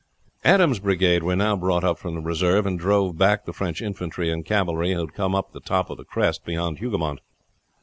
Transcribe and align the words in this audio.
Adams' 0.43 0.79
brigade 0.79 1.21
were 1.21 1.35
now 1.35 1.55
brought 1.55 1.83
up 1.83 1.99
from 1.99 2.15
the 2.15 2.21
reserve, 2.21 2.65
and 2.65 2.79
drove 2.79 3.19
back 3.19 3.45
the 3.45 3.53
French 3.53 3.83
infantry 3.83 4.31
and 4.31 4.47
cavalry 4.47 4.93
who 4.93 5.01
had 5.01 5.13
come 5.13 5.35
up 5.35 5.49
to 5.49 5.53
the 5.53 5.59
top 5.59 5.91
of 5.91 5.97
the 5.97 6.03
crest 6.03 6.43
beyond 6.43 6.79
Hougoumont. 6.79 7.19